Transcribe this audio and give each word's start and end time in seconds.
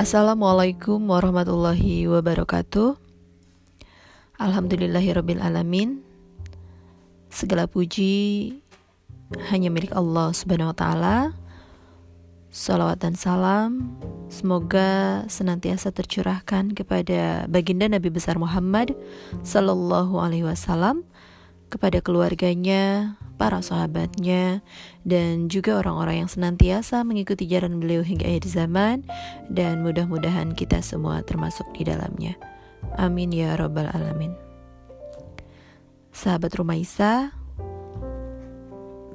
Assalamualaikum 0.00 1.12
warahmatullahi 1.12 2.08
wabarakatuh. 2.08 2.96
Alhamdulillahirrabbilalamin 4.40 6.00
Segala 7.28 7.68
puji 7.68 8.48
hanya 9.52 9.68
milik 9.68 9.92
Allah 9.92 10.32
subhanahu 10.32 10.72
wa 10.72 10.76
ta'ala. 10.80 11.16
Salawat 12.48 13.04
dan 13.04 13.12
salam 13.12 13.92
Semoga 14.32 15.20
senantiasa 15.28 15.92
tercurahkan 15.92 16.72
kepada 16.72 17.44
baginda 17.52 17.84
Nabi 17.84 18.08
besar 18.08 18.40
Muhammad 18.40 18.96
Sallallahu 19.44 20.16
alaihi 20.16 20.48
wasallam 20.48 21.04
Kepada 21.68 22.00
keluarganya, 22.00 23.20
para 23.40 23.64
sahabatnya, 23.64 24.60
dan 25.08 25.48
juga 25.48 25.80
orang-orang 25.80 26.28
yang 26.28 26.30
senantiasa 26.30 27.00
mengikuti 27.08 27.48
jalan 27.48 27.80
beliau 27.80 28.04
hingga 28.04 28.28
akhir 28.28 28.44
zaman, 28.44 29.08
dan 29.48 29.80
mudah-mudahan 29.80 30.52
kita 30.52 30.84
semua 30.84 31.24
termasuk 31.24 31.64
di 31.72 31.88
dalamnya. 31.88 32.36
Amin 33.00 33.32
ya 33.32 33.56
Rabbal 33.56 33.88
'Alamin. 33.88 34.36
Sahabat 36.12 36.52
Rumaisa, 36.52 37.32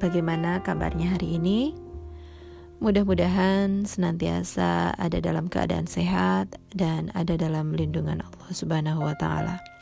bagaimana 0.02 0.66
kabarnya 0.66 1.14
hari 1.14 1.38
ini? 1.38 1.78
Mudah-mudahan 2.82 3.86
senantiasa 3.86 4.98
ada 4.98 5.22
dalam 5.22 5.48
keadaan 5.48 5.86
sehat 5.86 6.58
dan 6.74 7.14
ada 7.14 7.38
dalam 7.38 7.72
lindungan 7.72 8.20
Allah 8.26 8.50
Subhanahu 8.52 9.06
wa 9.06 9.16
Ta'ala. 9.16 9.75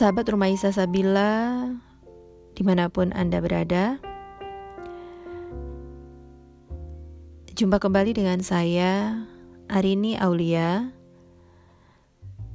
Sahabat 0.00 0.32
Rumah 0.32 0.48
Isa 0.48 0.72
Sabila, 0.72 1.60
di 2.56 2.64
mana 2.64 2.88
pun 2.88 3.12
Anda 3.12 3.36
berada, 3.44 4.00
jumpa 7.52 7.76
kembali 7.76 8.16
dengan 8.16 8.40
saya, 8.40 9.12
Arini 9.68 10.16
Aulia, 10.16 10.88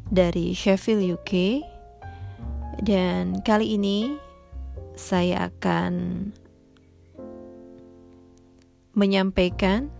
dari 0.09 0.57
Sheffield 0.57 1.05
UK, 1.05 1.61
dan 2.81 3.37
kali 3.45 3.77
ini 3.77 4.17
saya 4.97 5.53
akan 5.53 5.93
menyampaikan 8.97 9.93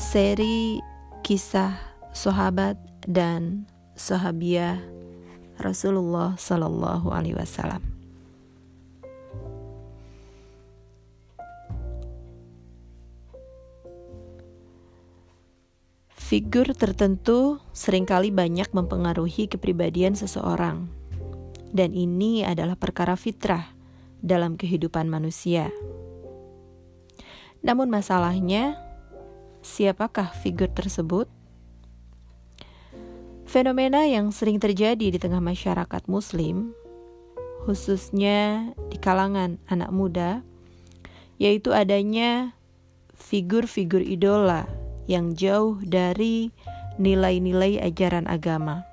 seri 0.00 0.80
kisah 1.20 1.76
sahabat 2.16 2.80
dan 3.04 3.68
sahabiah 3.92 4.80
Rasulullah 5.60 6.34
Sallallahu 6.40 7.12
Alaihi 7.12 7.36
Wasallam. 7.36 7.84
Figur 16.30 16.70
tertentu 16.78 17.58
sering 17.74 18.06
kali 18.06 18.30
banyak 18.30 18.70
mempengaruhi 18.70 19.50
kepribadian 19.50 20.14
seseorang, 20.14 20.86
dan 21.74 21.90
ini 21.90 22.46
adalah 22.46 22.78
perkara 22.78 23.18
fitrah 23.18 23.74
dalam 24.22 24.54
kehidupan 24.54 25.10
manusia. 25.10 25.74
Namun, 27.66 27.90
masalahnya, 27.90 28.78
siapakah 29.58 30.30
figur 30.38 30.70
tersebut? 30.70 31.26
Fenomena 33.50 34.06
yang 34.06 34.30
sering 34.30 34.62
terjadi 34.62 35.10
di 35.10 35.18
tengah 35.18 35.42
masyarakat 35.42 36.06
Muslim, 36.06 36.70
khususnya 37.66 38.70
di 38.86 38.94
kalangan 38.94 39.58
anak 39.66 39.90
muda, 39.90 40.46
yaitu 41.34 41.74
adanya 41.74 42.54
figur-figur 43.10 44.06
idola 44.06 44.70
yang 45.10 45.34
jauh 45.34 45.82
dari 45.82 46.54
nilai-nilai 47.02 47.82
ajaran 47.82 48.30
agama. 48.30 48.86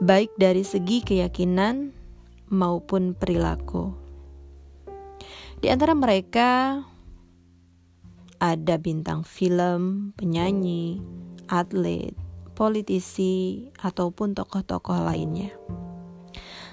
Baik 0.00 0.32
dari 0.40 0.64
segi 0.64 1.04
keyakinan 1.04 1.92
maupun 2.48 3.12
perilaku. 3.12 3.92
Di 5.60 5.68
antara 5.68 5.92
mereka 5.92 6.80
ada 8.40 8.80
bintang 8.80 9.22
film, 9.22 10.10
penyanyi, 10.16 10.98
atlet, 11.46 12.16
politisi, 12.56 13.68
ataupun 13.84 14.32
tokoh-tokoh 14.32 15.04
lainnya. 15.04 15.52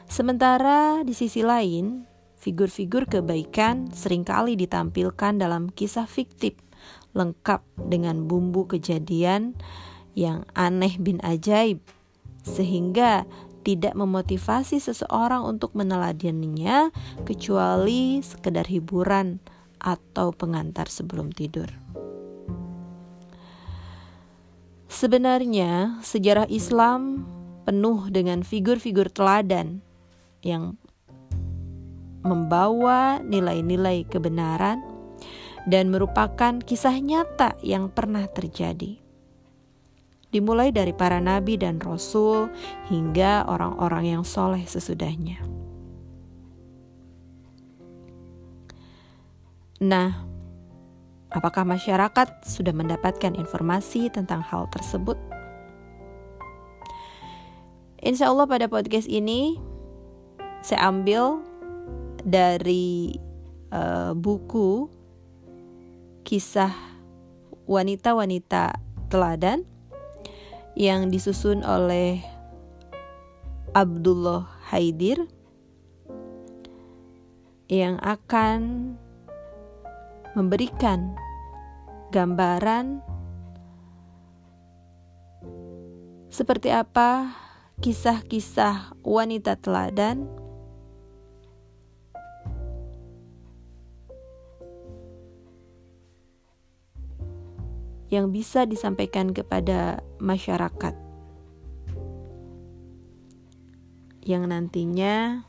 Sementara 0.07 1.03
di 1.03 1.11
sisi 1.11 1.43
lain, 1.43 2.07
figur-figur 2.39 3.11
kebaikan 3.11 3.91
sering 3.91 4.23
kali 4.23 4.55
ditampilkan 4.55 5.35
dalam 5.35 5.67
kisah 5.67 6.07
fiktif 6.07 6.55
lengkap 7.11 7.59
dengan 7.75 8.23
bumbu 8.23 8.71
kejadian 8.71 9.59
yang 10.15 10.47
aneh 10.55 10.95
bin 10.95 11.19
ajaib 11.27 11.83
sehingga 12.47 13.27
tidak 13.67 13.99
memotivasi 13.99 14.79
seseorang 14.79 15.43
untuk 15.43 15.75
meneladaninya 15.75 16.95
kecuali 17.27 18.23
sekedar 18.23 18.63
hiburan 18.71 19.43
atau 19.81 20.33
pengantar 20.33 20.89
sebelum 20.89 21.31
tidur. 21.31 21.67
Sebenarnya, 24.87 26.01
sejarah 26.01 26.49
Islam 26.49 27.27
penuh 27.67 28.07
dengan 28.09 28.41
figur-figur 28.41 29.11
teladan 29.11 29.83
yang 30.41 30.79
membawa 32.23 33.19
nilai-nilai 33.21 34.07
kebenaran 34.07 34.81
dan 35.67 35.91
merupakan 35.91 36.63
kisah 36.63 36.97
nyata 37.03 37.59
yang 37.59 37.91
pernah 37.91 38.23
terjadi. 38.31 38.97
Dimulai 40.31 40.71
dari 40.71 40.91
para 40.91 41.19
nabi 41.23 41.59
dan 41.59 41.79
rasul 41.79 42.51
hingga 42.87 43.47
orang-orang 43.47 44.19
yang 44.19 44.23
soleh 44.27 44.63
sesudahnya. 44.63 45.56
Nah, 49.77 50.25
apakah 51.29 51.61
masyarakat 51.61 52.41
sudah 52.41 52.73
mendapatkan 52.73 53.37
informasi 53.37 54.09
tentang 54.09 54.41
hal 54.41 54.65
tersebut? 54.73 55.17
Insya 58.01 58.33
Allah 58.33 58.49
pada 58.49 58.65
podcast 58.65 59.05
ini 59.05 59.61
saya 60.65 60.89
ambil 60.89 61.45
dari 62.25 63.21
uh, 63.69 64.17
buku 64.17 64.89
kisah 66.25 66.73
wanita-wanita 67.69 68.81
teladan 69.13 69.61
yang 70.73 71.13
disusun 71.13 71.61
oleh 71.61 72.21
Abdullah 73.77 74.49
Haidir 74.73 75.29
yang 77.69 78.01
akan 78.01 78.95
memberikan 80.37 81.17
gambaran 82.13 83.01
seperti 86.29 86.69
apa 86.69 87.33
kisah-kisah 87.81 88.93
wanita 89.01 89.57
teladan. 89.57 90.29
Yang 98.07 98.25
bisa 98.31 98.63
disampaikan 98.63 99.35
kepada 99.35 99.99
masyarakat. 100.23 100.95
Yang 104.23 104.43
nantinya 104.47 105.43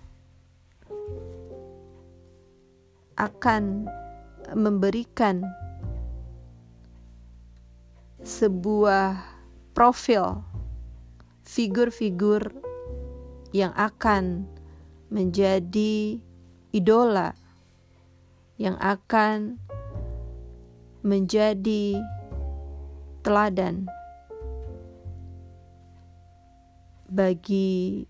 akan 3.15 3.87
memberikan 4.55 5.45
sebuah 8.23 9.21
profil 9.73 10.45
figur-figur 11.45 12.53
yang 13.57 13.73
akan 13.73 14.45
menjadi 15.09 16.21
idola 16.77 17.33
yang 18.59 18.77
akan 18.83 19.57
menjadi 21.01 22.03
teladan 23.23 23.87
bagi 27.09 28.05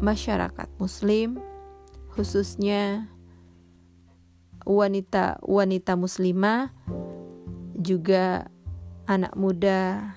masyarakat 0.00 0.68
muslim 0.80 1.49
khususnya 2.14 3.08
wanita 4.66 5.40
wanita 5.42 5.96
muslimah 5.96 6.70
juga 7.80 8.50
anak 9.08 9.34
muda 9.34 10.12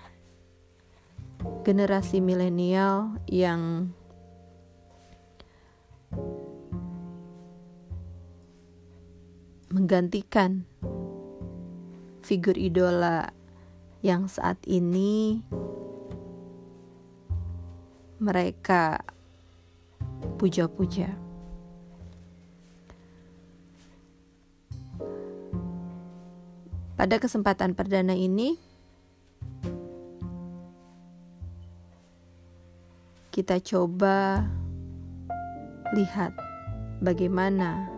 generasi 1.63 2.19
milenial 2.19 3.17
yang 3.25 3.89
menggantikan 9.73 10.69
figur 12.21 12.53
idola 12.53 13.33
yang 14.05 14.29
saat 14.29 14.61
ini 14.69 15.41
mereka 18.21 19.01
puja-puja. 20.37 21.32
Pada 27.03 27.19
kesempatan 27.19 27.75
perdana 27.75 28.15
ini, 28.15 28.55
kita 33.27 33.59
coba 33.59 34.47
lihat 35.91 36.31
bagaimana 37.03 37.91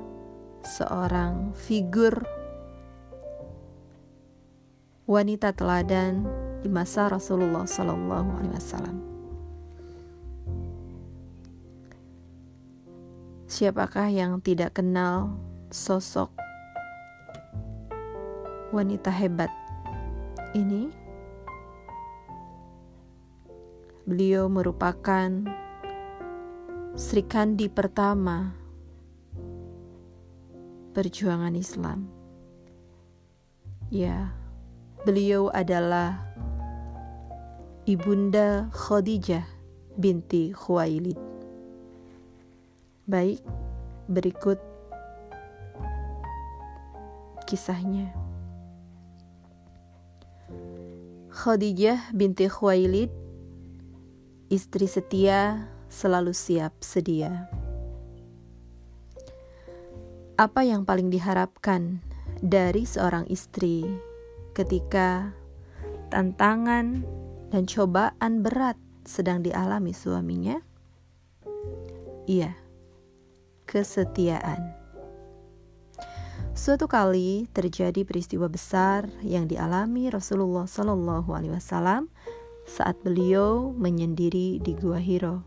seorang 0.66 1.54
figur 1.54 2.26
wanita 5.06 5.54
teladan 5.54 6.26
di 6.66 6.70
masa 6.74 7.06
Rasulullah 7.06 7.70
Sallallahu 7.70 8.42
Alaihi 8.42 8.58
Wasallam. 8.58 8.98
Siapakah 13.46 14.10
yang 14.10 14.42
tidak 14.42 14.82
kenal 14.82 15.38
sosok 15.70 16.45
wanita 18.76 19.08
hebat 19.08 19.48
ini? 20.52 20.92
Beliau 24.04 24.52
merupakan 24.52 25.32
Sri 27.00 27.24
Kandi 27.24 27.72
pertama 27.72 28.52
perjuangan 30.92 31.56
Islam. 31.56 32.12
Ya, 33.88 34.36
beliau 35.08 35.48
adalah 35.56 36.20
Ibunda 37.88 38.68
Khadijah 38.76 39.48
binti 39.96 40.52
Khuwailid. 40.52 41.18
Baik, 43.08 43.40
berikut 44.12 44.60
kisahnya. 47.46 48.25
Khadijah 51.46 52.10
binti 52.10 52.50
Khuwailid, 52.50 53.14
istri 54.50 54.90
setia 54.90 55.70
selalu 55.94 56.34
siap 56.34 56.74
sedia. 56.82 57.46
Apa 60.42 60.66
yang 60.66 60.90
paling 60.90 61.14
diharapkan 61.14 62.02
dari 62.42 62.90
seorang 62.90 63.30
istri 63.30 63.86
ketika 64.58 65.38
tantangan 66.10 67.06
dan 67.54 67.70
cobaan 67.70 68.42
berat 68.42 68.82
sedang 69.06 69.46
dialami 69.46 69.94
suaminya? 69.94 70.58
Iya, 72.26 72.58
kesetiaan. 73.70 74.75
Suatu 76.56 76.88
kali 76.88 77.52
terjadi 77.52 78.08
peristiwa 78.08 78.48
besar 78.48 79.12
yang 79.20 79.44
dialami 79.44 80.08
Rasulullah 80.08 80.64
Shallallahu 80.64 81.36
Alaihi 81.36 81.52
Wasallam 81.52 82.08
saat 82.64 82.96
beliau 83.04 83.76
menyendiri 83.76 84.64
di 84.64 84.72
Gua 84.80 84.96
Hiro, 84.96 85.44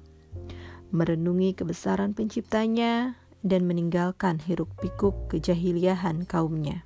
merenungi 0.93 1.57
kebesaran 1.57 2.13
penciptanya 2.13 3.17
dan 3.41 3.65
meninggalkan 3.65 4.37
hiruk 4.37 4.69
pikuk 4.85 5.33
kejahiliahan 5.33 6.29
kaumnya. 6.29 6.85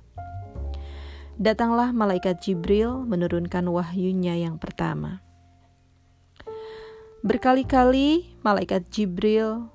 Datanglah 1.35 1.91
malaikat 1.91 2.39
Jibril 2.47 3.03
menurunkan 3.03 3.67
wahyunya 3.67 4.39
yang 4.39 4.55
pertama. 4.55 5.19
Berkali-kali 7.27 8.39
malaikat 8.39 8.87
Jibril 8.87 9.67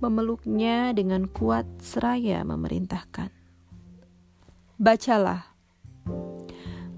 memeluknya 0.00 0.90
dengan 0.96 1.28
kuat 1.28 1.68
seraya 1.80 2.40
memerintahkan. 2.42 3.30
Bacalah. 4.80 5.52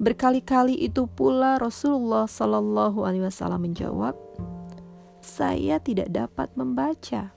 Berkali-kali 0.02 0.78
itu 0.78 1.06
pula 1.06 1.58
Rasulullah 1.58 2.26
Shallallahu 2.26 3.06
Alaihi 3.06 3.26
Wasallam 3.26 3.70
menjawab, 3.70 4.14
saya 5.22 5.78
tidak 5.78 6.10
dapat 6.10 6.50
membaca. 6.58 7.31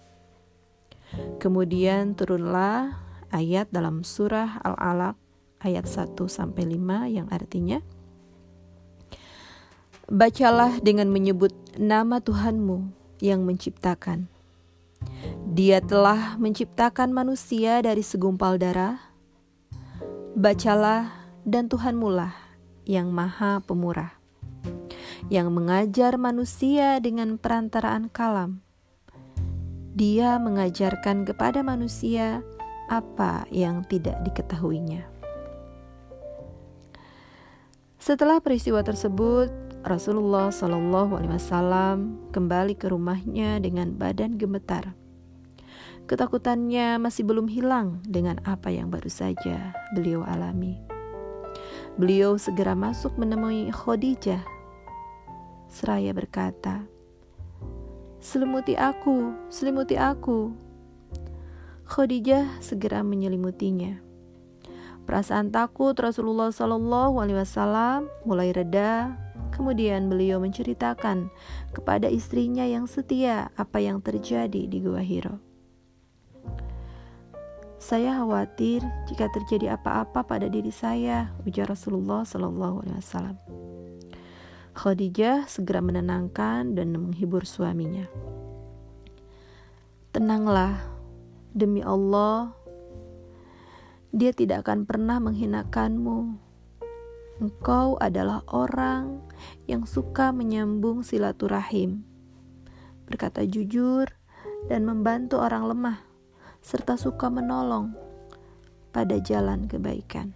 Kemudian 1.37 2.17
turunlah 2.17 2.97
ayat 3.29 3.69
dalam 3.69 4.01
surah 4.01 4.61
Al-Alaq 4.65 5.17
ayat 5.61 5.85
1 5.89 6.17
sampai 6.29 6.63
5 6.77 7.09
yang 7.09 7.27
artinya 7.33 7.79
Bacalah 10.05 10.77
dengan 10.85 11.09
menyebut 11.09 11.49
nama 11.81 12.21
Tuhanmu 12.21 12.93
yang 13.25 13.41
menciptakan 13.41 14.29
dia 15.55 15.79
telah 15.79 16.35
menciptakan 16.35 17.15
manusia 17.15 17.79
dari 17.79 18.03
segumpal 18.03 18.59
darah. 18.59 18.99
Bacalah 20.35 21.31
dan 21.47 21.71
Tuhanmu 21.71 22.11
lah 22.11 22.35
yang 22.83 23.07
maha 23.15 23.63
pemurah, 23.63 24.19
yang 25.31 25.55
mengajar 25.55 26.19
manusia 26.19 26.99
dengan 26.99 27.39
perantaraan 27.39 28.11
kalam. 28.11 28.59
Dia 29.95 30.43
mengajarkan 30.43 31.23
kepada 31.23 31.63
manusia 31.63 32.43
apa 32.91 33.47
yang 33.47 33.87
tidak 33.87 34.19
diketahuinya. 34.27 35.07
Setelah 37.95 38.43
peristiwa 38.43 38.83
tersebut, 38.83 39.55
Rasulullah 39.87 40.51
Shallallahu 40.51 41.15
Alaihi 41.15 41.39
Wasallam 41.39 42.27
kembali 42.35 42.75
ke 42.75 42.91
rumahnya 42.91 43.63
dengan 43.63 43.95
badan 43.95 44.35
gemetar 44.35 45.04
Ketakutannya 46.05 47.01
masih 47.01 47.25
belum 47.25 47.49
hilang 47.49 47.97
dengan 48.05 48.37
apa 48.45 48.69
yang 48.69 48.93
baru 48.93 49.09
saja 49.09 49.73
beliau 49.97 50.21
alami. 50.21 50.77
Beliau 51.97 52.37
segera 52.37 52.77
masuk 52.77 53.17
menemui 53.17 53.73
Khadijah. 53.73 54.45
Seraya 55.65 56.13
berkata, 56.13 56.85
"Selimuti 58.21 58.77
aku, 58.77 59.33
selimuti 59.49 59.97
aku." 59.97 60.53
Khadijah 61.89 62.61
segera 62.61 63.01
menyelimutinya. 63.01 64.01
Perasaan 65.05 65.53
takut 65.53 65.93
Rasulullah 65.97 66.49
Shallallahu 66.49 67.21
Alaihi 67.21 67.37
Wasallam 67.41 68.09
mulai 68.25 68.49
reda. 68.53 69.13
Kemudian 69.53 70.09
beliau 70.09 70.41
menceritakan 70.41 71.29
kepada 71.71 72.09
istrinya 72.09 72.65
yang 72.65 72.89
setia 72.89 73.53
apa 73.55 73.79
yang 73.79 74.01
terjadi 74.01 74.65
di 74.65 74.77
Gua 74.81 74.99
Hiro. 74.99 75.44
Saya 77.85 78.17
khawatir 78.17 78.81
jika 79.05 79.29
terjadi 79.29 79.77
apa-apa 79.77 80.25
pada 80.25 80.49
diri 80.49 80.73
saya, 80.73 81.29
ujar 81.45 81.69
Rasulullah 81.69 82.25
Shallallahu 82.25 82.81
Alaihi 82.81 82.97
Wasallam. 82.97 83.37
Khadijah 84.73 85.45
segera 85.45 85.85
menenangkan 85.85 86.73
dan 86.73 86.97
menghibur 86.97 87.45
suaminya. 87.45 88.09
Tenanglah, 90.09 90.81
demi 91.53 91.85
Allah, 91.85 92.57
dia 94.09 94.33
tidak 94.33 94.65
akan 94.65 94.89
pernah 94.89 95.21
menghinakanmu. 95.21 96.41
Engkau 97.37 98.01
adalah 98.01 98.41
orang 98.49 99.21
yang 99.69 99.85
suka 99.85 100.33
menyambung 100.33 101.05
silaturahim, 101.05 102.01
berkata 103.05 103.45
jujur, 103.45 104.09
dan 104.73 104.89
membantu 104.89 105.37
orang 105.37 105.69
lemah 105.69 106.04
serta 106.65 106.97
suka 106.97 107.29
menolong 107.29 107.93
pada 108.89 109.21
jalan 109.21 109.69
kebaikan. 109.69 110.33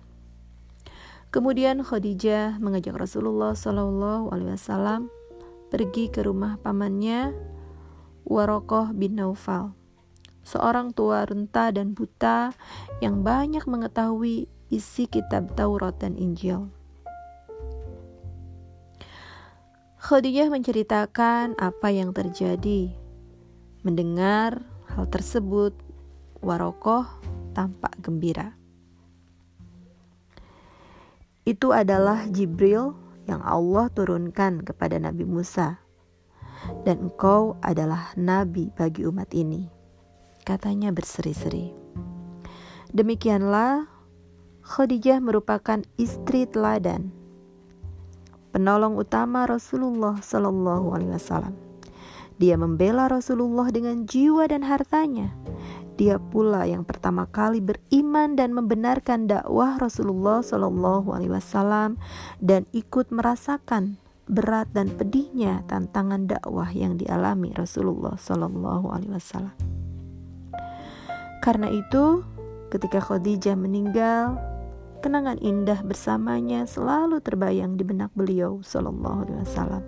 Kemudian 1.34 1.82
Khadijah 1.82 2.62
mengajak 2.62 2.94
Rasulullah 2.94 3.58
Shallallahu 3.58 4.30
Alaihi 4.30 4.54
Wasallam 4.54 5.10
pergi 5.74 6.14
ke 6.14 6.22
rumah 6.22 6.62
pamannya 6.62 7.34
Warokoh 8.30 8.94
bin 8.94 9.18
Naufal, 9.18 9.74
seorang 10.46 10.94
tua 10.94 11.26
renta 11.26 11.74
dan 11.74 11.98
buta 11.98 12.54
yang 13.02 13.26
banyak 13.26 13.66
mengetahui 13.66 14.46
isi 14.70 15.10
kitab 15.10 15.58
Taurat 15.58 15.98
dan 15.98 16.14
Injil. 16.14 16.70
Khadijah 19.98 20.54
menceritakan 20.54 21.58
apa 21.58 21.90
yang 21.90 22.14
terjadi. 22.14 22.94
Mendengar 23.82 24.62
hal 24.94 25.06
tersebut, 25.10 25.89
Warokoh 26.40 27.04
tampak 27.52 28.00
gembira. 28.00 28.56
Itu 31.44 31.74
adalah 31.74 32.30
Jibril 32.30 32.94
yang 33.30 33.42
Allah 33.46 33.90
turunkan 33.94 34.66
kepada 34.66 34.98
Nabi 34.98 35.26
Musa. 35.26 35.82
Dan 36.84 37.08
engkau 37.08 37.56
adalah 37.64 38.12
nabi 38.20 38.68
bagi 38.76 39.08
umat 39.08 39.32
ini. 39.32 39.72
Katanya 40.44 40.92
berseri-seri. 40.92 41.72
Demikianlah 42.92 43.88
Khadijah 44.70 45.24
merupakan 45.24 45.82
istri 45.96 46.46
teladan, 46.46 47.10
penolong 48.54 49.00
utama 49.00 49.50
Rasulullah 49.50 50.20
Shallallahu 50.22 50.94
Alaihi 50.94 51.14
Wasallam. 51.16 51.56
Dia 52.38 52.56
membela 52.56 53.10
Rasulullah 53.10 53.68
dengan 53.74 54.06
jiwa 54.06 54.46
dan 54.46 54.64
hartanya. 54.64 55.34
Dia 56.00 56.16
pula 56.16 56.64
yang 56.64 56.88
pertama 56.88 57.28
kali 57.28 57.60
beriman 57.60 58.40
dan 58.40 58.56
membenarkan 58.56 59.28
dakwah 59.28 59.76
Rasulullah 59.76 60.40
Shallallahu 60.40 61.12
Alaihi 61.12 61.36
Wasallam 61.36 62.00
dan 62.40 62.64
ikut 62.72 63.12
merasakan 63.12 64.00
berat 64.32 64.72
dan 64.72 64.88
pedihnya 64.96 65.68
tantangan 65.68 66.24
dakwah 66.32 66.72
yang 66.72 66.96
dialami 66.96 67.52
Rasulullah 67.52 68.16
Shallallahu 68.16 68.96
Alaihi 68.96 69.12
Wasallam. 69.12 69.56
Karena 71.44 71.68
itu, 71.68 72.24
Ketika 72.70 73.02
Khadijah 73.02 73.58
meninggal, 73.58 74.38
kenangan 75.02 75.42
indah 75.42 75.82
bersamanya 75.82 76.70
selalu 76.70 77.18
terbayang 77.18 77.82
di 77.82 77.82
benak 77.82 78.14
beliau 78.14 78.62
sallallahu 78.62 79.26
alaihi 79.26 79.42
wasallam. 79.42 79.84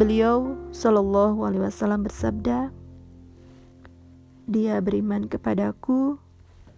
Beliau 0.00 0.56
sallallahu 0.72 1.44
alaihi 1.44 1.68
wasallam 1.68 2.08
bersabda, 2.08 2.72
"Dia 4.50 4.82
beriman 4.82 5.30
kepadaku 5.30 6.18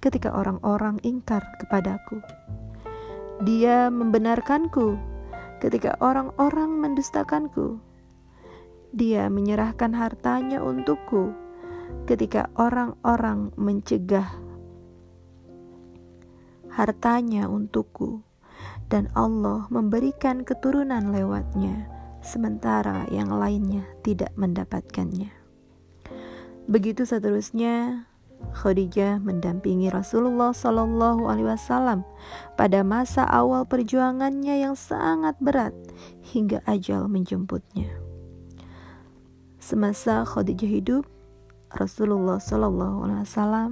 ketika 0.05 0.37
orang-orang 0.37 1.01
ingkar 1.01 1.41
kepadaku. 1.57 2.21
Dia 3.41 3.89
membenarkanku 3.89 5.01
ketika 5.65 5.97
orang-orang 6.05 6.77
mendustakanku. 6.77 7.81
Dia 8.93 9.33
menyerahkan 9.33 9.97
hartanya 9.97 10.61
untukku." 10.61 11.43
ketika 12.05 12.51
orang-orang 12.59 13.55
mencegah 13.55 14.27
hartanya 16.73 17.47
untukku 17.47 18.25
dan 18.89 19.13
Allah 19.13 19.69
memberikan 19.69 20.43
keturunan 20.43 21.13
lewatnya 21.13 21.87
sementara 22.25 23.05
yang 23.13 23.29
lainnya 23.29 23.85
tidak 24.01 24.33
mendapatkannya. 24.41 25.42
Begitu 26.71 27.03
seterusnya 27.03 28.07
Khadijah 28.51 29.23
mendampingi 29.23 29.87
Rasulullah 29.87 30.51
Shallallahu 30.51 31.31
Alaihi 31.31 31.47
Wasallam 31.47 32.03
pada 32.59 32.83
masa 32.83 33.23
awal 33.23 33.63
perjuangannya 33.71 34.67
yang 34.67 34.75
sangat 34.75 35.39
berat 35.39 35.75
hingga 36.35 36.59
ajal 36.67 37.07
menjemputnya. 37.07 37.87
Semasa 39.63 40.27
Khadijah 40.27 40.67
hidup, 40.67 41.05
Rasulullah 41.71 42.43
Shallallahu 42.43 43.07
Alaihi 43.07 43.23
Wasallam 43.23 43.71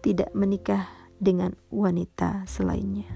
tidak 0.00 0.32
menikah 0.32 0.88
dengan 1.22 1.54
wanita 1.68 2.48
selainnya. 2.48 3.06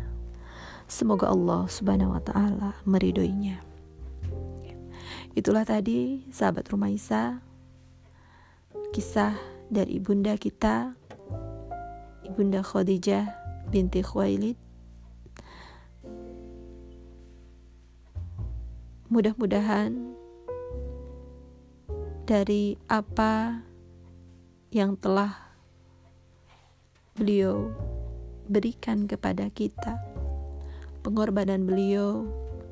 Semoga 0.86 1.32
Allah 1.34 1.66
Subhanahu 1.66 2.14
Wa 2.14 2.22
Taala 2.22 2.70
meridoinya. 2.86 3.58
Itulah 5.34 5.66
tadi 5.66 6.24
sahabat 6.30 6.70
Rumaisa 6.70 7.42
kisah 8.96 9.36
dari 9.68 10.00
ibunda 10.00 10.40
kita 10.40 10.96
ibunda 12.24 12.64
Khadijah 12.64 13.28
binti 13.68 14.00
Khuwailid 14.00 14.56
mudah-mudahan 19.12 20.16
dari 22.24 22.80
apa 22.88 23.60
yang 24.72 24.96
telah 24.96 25.44
beliau 27.20 27.68
berikan 28.48 29.04
kepada 29.04 29.52
kita. 29.52 30.00
Pengorbanan 31.04 31.68
beliau, 31.68 32.24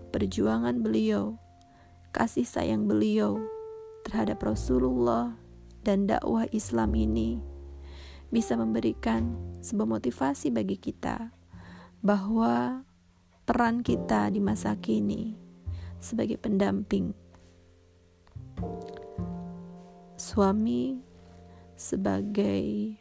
perjuangan 0.09 0.81
beliau, 0.81 1.37
kasih 2.17 2.49
sayang 2.49 2.89
beliau 2.89 3.45
terhadap 4.09 4.41
Rasulullah 4.41 5.44
dan 5.85 6.09
dakwah 6.09 6.49
Islam 6.51 6.97
ini 6.97 7.39
bisa 8.33 8.57
memberikan 8.57 9.37
sebuah 9.61 10.01
motivasi 10.01 10.51
bagi 10.51 10.81
kita 10.81 11.31
bahwa 12.01 12.83
peran 13.45 13.85
kita 13.85 14.33
di 14.33 14.41
masa 14.41 14.75
kini 14.81 15.37
sebagai 16.01 16.41
pendamping 16.41 17.13
suami 20.17 21.05
sebagai 21.77 22.97